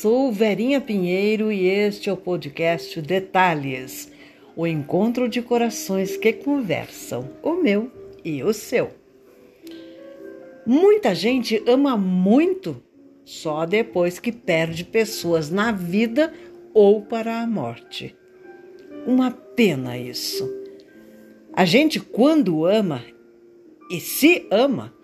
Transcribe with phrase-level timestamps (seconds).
[0.00, 4.12] Sou Verinha Pinheiro e este é o podcast Detalhes
[4.54, 7.90] o encontro de corações que conversam, o meu
[8.22, 8.90] e o seu.
[10.66, 12.82] Muita gente ama muito
[13.24, 16.30] só depois que perde pessoas na vida
[16.74, 18.14] ou para a morte.
[19.06, 20.46] Uma pena isso.
[21.54, 23.02] A gente, quando ama
[23.90, 24.94] e se ama,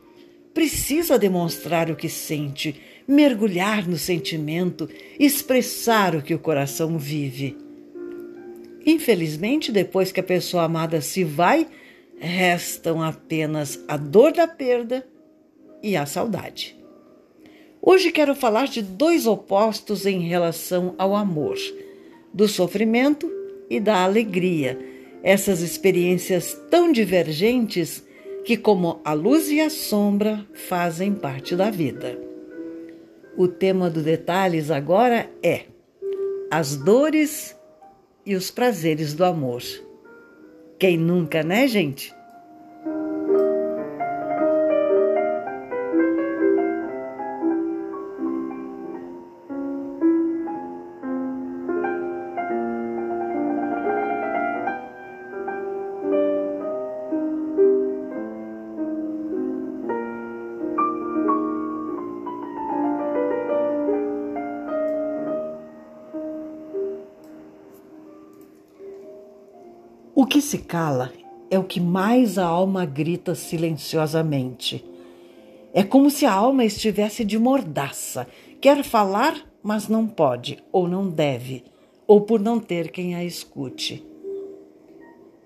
[0.53, 4.89] precisa demonstrar o que sente, mergulhar no sentimento,
[5.19, 7.57] expressar o que o coração vive.
[8.85, 11.67] Infelizmente, depois que a pessoa amada se vai,
[12.19, 15.07] restam apenas a dor da perda
[15.83, 16.77] e a saudade.
[17.81, 21.57] Hoje quero falar de dois opostos em relação ao amor,
[22.33, 23.31] do sofrimento
[23.69, 24.79] e da alegria,
[25.23, 28.05] essas experiências tão divergentes
[28.45, 32.32] que, como a luz e a sombra, fazem parte da vida.
[33.37, 35.65] O tema do Detalhes agora é
[36.51, 37.57] as dores
[38.27, 39.63] e os prazeres do amor.
[40.79, 42.15] Quem nunca, né, gente?
[70.23, 71.13] O que se cala
[71.51, 74.85] é o que mais a alma grita silenciosamente.
[75.75, 78.29] É como se a alma estivesse de mordaça,
[78.61, 79.35] quer falar,
[79.65, 81.65] mas não pode, ou não deve,
[82.07, 84.07] ou por não ter quem a escute.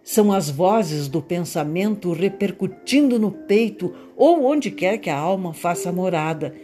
[0.04, 5.91] São as vozes do pensamento repercutindo no peito ou onde quer que a alma faça
[5.91, 6.54] morada.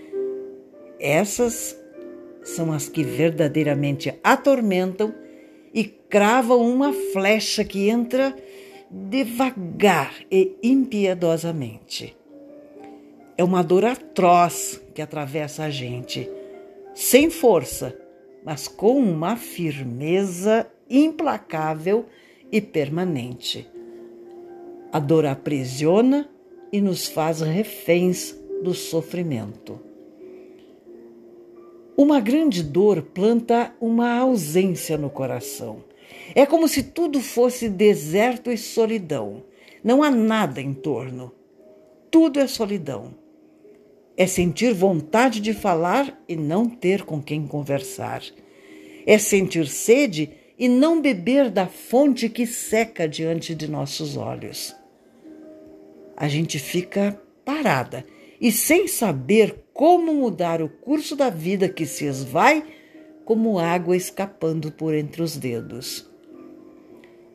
[1.00, 1.74] Essas
[2.42, 5.22] são as que verdadeiramente atormentam
[6.12, 8.36] e crava uma flecha que entra
[8.90, 12.14] devagar e impiedosamente.
[13.38, 16.30] É uma dor atroz que atravessa a gente,
[16.94, 17.98] sem força,
[18.44, 22.04] mas com uma firmeza implacável
[22.52, 23.66] e permanente.
[24.92, 26.28] A dor aprisiona
[26.70, 29.80] e nos faz reféns do sofrimento.
[31.96, 35.90] Uma grande dor planta uma ausência no coração.
[36.34, 39.44] É como se tudo fosse deserto e solidão.
[39.82, 41.32] Não há nada em torno.
[42.10, 43.14] Tudo é solidão.
[44.16, 48.22] É sentir vontade de falar e não ter com quem conversar.
[49.06, 54.76] É sentir sede e não beber da fonte que seca diante de nossos olhos.
[56.16, 58.04] A gente fica parada
[58.40, 62.64] e sem saber como mudar o curso da vida que se esvai
[63.25, 66.10] como água escapando por entre os dedos.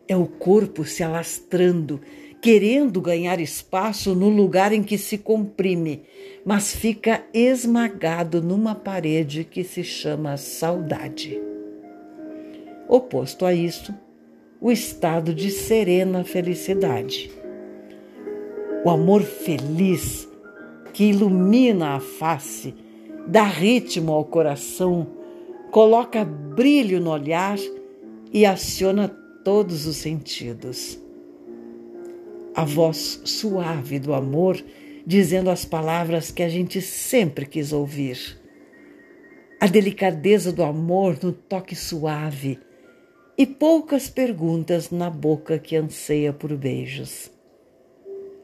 [0.07, 1.99] É o corpo se alastrando,
[2.41, 6.03] querendo ganhar espaço no lugar em que se comprime,
[6.45, 11.41] mas fica esmagado numa parede que se chama saudade.
[12.87, 13.93] Oposto a isso,
[14.61, 17.29] o estado de serena felicidade.
[18.85, 20.27] O amor feliz
[20.93, 22.73] que ilumina a face,
[23.27, 25.16] dá ritmo ao coração,
[25.77, 27.55] coloca brilho no olhar
[28.33, 29.07] e aciona
[29.43, 30.99] todos os sentidos.
[32.55, 34.59] A voz suave do amor
[35.05, 38.41] dizendo as palavras que a gente sempre quis ouvir.
[39.61, 42.57] A delicadeza do amor no toque suave
[43.37, 47.29] e poucas perguntas na boca que anseia por beijos.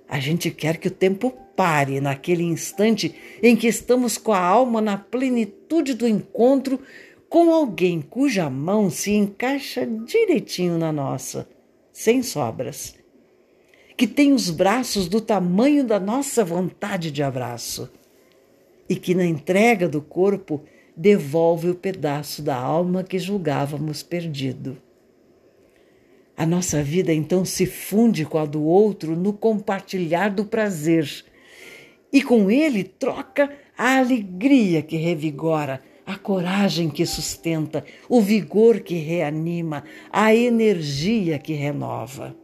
[0.08, 4.80] A gente quer que o tempo pare naquele instante em que estamos com a alma
[4.80, 6.80] na plenitude do encontro
[7.34, 11.50] com alguém cuja mão se encaixa direitinho na nossa,
[11.92, 12.94] sem sobras.
[13.98, 17.92] Que tem os braços do tamanho da nossa vontade de abraço.
[18.88, 20.62] E que na entrega do corpo
[20.96, 24.78] devolve o pedaço da alma que julgávamos perdido.
[26.38, 31.26] A nossa vida então se funde com a do outro no compartilhar do prazer,
[32.12, 38.96] e com ele troca a alegria que revigora, a coragem que sustenta, o vigor que
[38.96, 42.36] reanima, a energia que renova.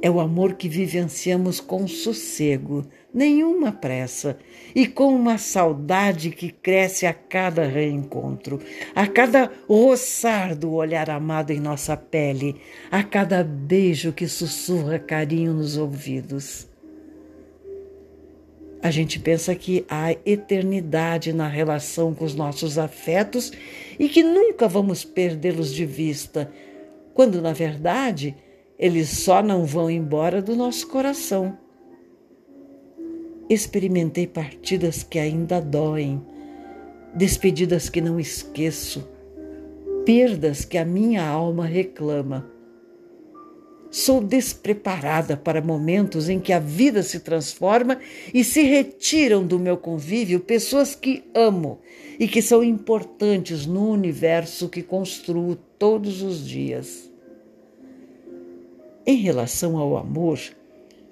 [0.00, 4.38] É o amor que vivenciamos com sossego, nenhuma pressa,
[4.72, 8.60] e com uma saudade que cresce a cada reencontro,
[8.94, 12.60] a cada roçar do olhar amado em nossa pele,
[12.92, 16.67] a cada beijo que sussurra carinho nos ouvidos.
[18.80, 23.52] A gente pensa que há eternidade na relação com os nossos afetos
[23.98, 26.50] e que nunca vamos perdê-los de vista,
[27.12, 28.36] quando na verdade
[28.78, 31.58] eles só não vão embora do nosso coração.
[33.50, 36.22] Experimentei partidas que ainda doem,
[37.14, 39.08] despedidas que não esqueço,
[40.04, 42.57] perdas que a minha alma reclama.
[43.90, 47.98] Sou despreparada para momentos em que a vida se transforma
[48.34, 51.80] e se retiram do meu convívio pessoas que amo
[52.18, 57.10] e que são importantes no universo que construo todos os dias.
[59.06, 60.38] Em relação ao amor,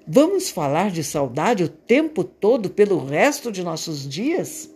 [0.07, 4.69] vamos falar de saudade o tempo todo pelo resto de nossos dias?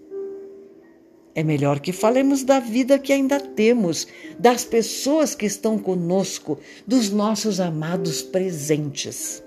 [1.33, 4.07] É melhor que falemos da vida que ainda temos,
[4.37, 9.41] das pessoas que estão conosco, dos nossos amados presentes.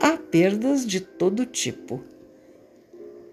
[0.00, 2.02] Há perdas de todo tipo.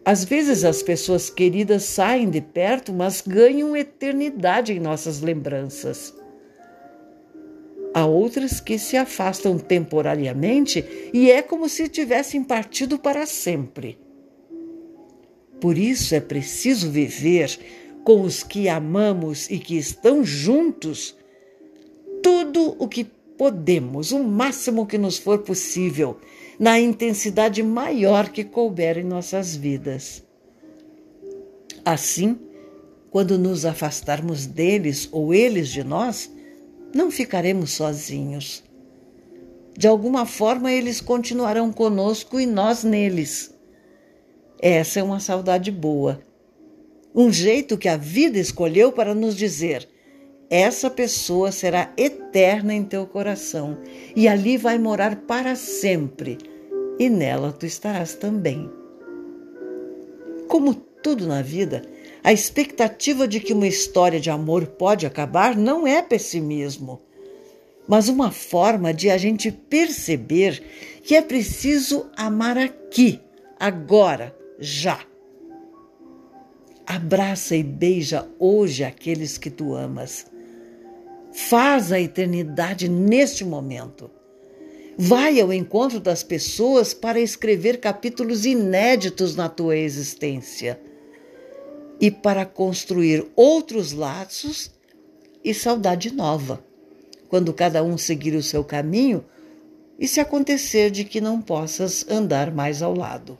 [0.05, 6.13] Às vezes as pessoas queridas saem de perto, mas ganham eternidade em nossas lembranças.
[7.91, 13.97] Há outras que se afastam temporariamente e é como se tivessem partido para sempre.
[15.59, 17.57] Por isso é preciso viver
[18.03, 21.15] com os que amamos e que estão juntos
[22.23, 23.05] tudo o que
[23.37, 26.17] podemos, o máximo que nos for possível,
[26.59, 30.23] na intensidade maior que couber em nossas vidas.
[31.85, 32.37] Assim,
[33.09, 36.31] quando nos afastarmos deles ou eles de nós,
[36.93, 38.63] não ficaremos sozinhos.
[39.77, 43.53] De alguma forma, eles continuarão conosco e nós neles.
[44.61, 46.21] Essa é uma saudade boa.
[47.15, 49.87] Um jeito que a vida escolheu para nos dizer:
[50.49, 53.77] essa pessoa será eterna em teu coração
[54.15, 56.37] e ali vai morar para sempre,
[56.99, 58.69] e nela tu estarás também.
[60.47, 61.83] Como tudo na vida,
[62.23, 66.99] a expectativa de que uma história de amor pode acabar não é pessimismo,
[67.87, 70.61] mas uma forma de a gente perceber
[71.01, 73.19] que é preciso amar aqui,
[73.59, 74.99] agora, já.
[76.85, 80.25] Abraça e beija hoje aqueles que tu amas.
[81.31, 84.09] Faz a eternidade neste momento.
[84.97, 90.79] Vai ao encontro das pessoas para escrever capítulos inéditos na tua existência
[92.01, 94.71] e para construir outros laços
[95.43, 96.63] e saudade nova,
[97.29, 99.23] quando cada um seguir o seu caminho
[99.97, 103.37] e se acontecer de que não possas andar mais ao lado.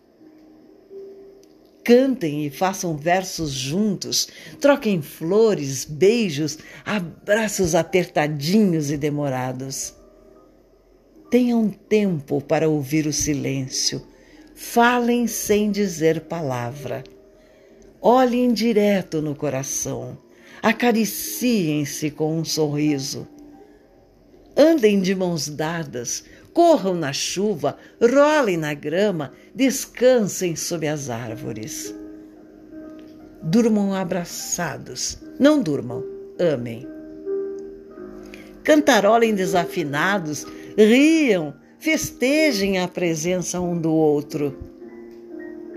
[1.90, 4.28] Cantem e façam versos juntos,
[4.62, 9.96] troquem flores, beijos, abraços apertadinhos e demorados.
[11.32, 14.06] Tenham tempo para ouvir o silêncio,
[14.54, 17.04] falem sem dizer palavra.
[18.00, 20.16] Olhem direto no coração,
[20.62, 23.28] acariciem-se com um sorriso.
[24.56, 26.24] Andem de mãos dadas,
[26.60, 31.96] corram na chuva, rolem na grama, descansem sob as árvores.
[33.42, 36.04] Durmam abraçados, não durmam,
[36.38, 36.86] amem.
[38.62, 40.46] Cantarolem desafinados,
[40.78, 44.60] riam, festejem a presença um do outro.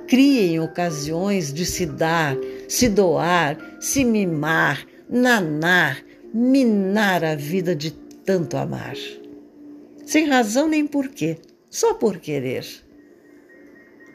[0.09, 2.37] Criem ocasiões de se dar,
[2.67, 6.03] se doar, se mimar, nanar,
[6.35, 7.93] minar a vida de
[8.25, 8.97] tanto amar
[10.05, 11.39] sem razão nem porquê,
[11.71, 12.67] só por querer.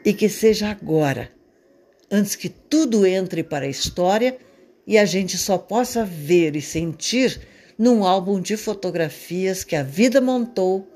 [0.04, 1.30] E que seja agora,
[2.10, 4.38] antes que tudo entre para a história
[4.86, 7.40] e a gente só possa ver e sentir
[7.78, 10.88] num álbum de fotografias que a vida montou,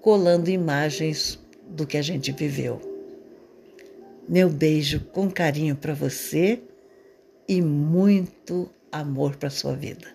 [0.00, 1.38] colando imagens
[1.68, 2.80] do que a gente viveu.
[4.28, 6.60] Meu beijo com carinho para você
[7.46, 10.14] e muito amor para sua vida.